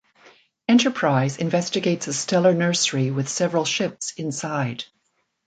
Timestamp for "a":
2.07-2.13